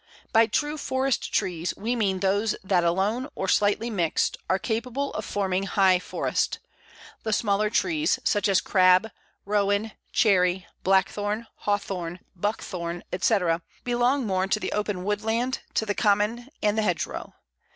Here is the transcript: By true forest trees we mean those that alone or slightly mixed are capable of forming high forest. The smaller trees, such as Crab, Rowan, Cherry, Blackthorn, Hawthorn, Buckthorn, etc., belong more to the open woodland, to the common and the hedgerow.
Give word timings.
By 0.33 0.47
true 0.47 0.79
forest 0.79 1.31
trees 1.31 1.75
we 1.77 1.95
mean 1.95 2.21
those 2.21 2.55
that 2.63 2.83
alone 2.83 3.27
or 3.35 3.47
slightly 3.47 3.91
mixed 3.91 4.35
are 4.49 4.57
capable 4.57 5.13
of 5.13 5.23
forming 5.25 5.67
high 5.67 5.99
forest. 5.99 6.57
The 7.21 7.31
smaller 7.31 7.69
trees, 7.69 8.17
such 8.23 8.47
as 8.49 8.61
Crab, 8.61 9.11
Rowan, 9.45 9.91
Cherry, 10.11 10.65
Blackthorn, 10.83 11.45
Hawthorn, 11.53 12.17
Buckthorn, 12.35 13.03
etc., 13.13 13.61
belong 13.83 14.25
more 14.25 14.47
to 14.47 14.59
the 14.59 14.71
open 14.71 15.03
woodland, 15.03 15.59
to 15.75 15.85
the 15.85 15.93
common 15.93 16.49
and 16.63 16.75
the 16.79 16.81
hedgerow. 16.81 17.35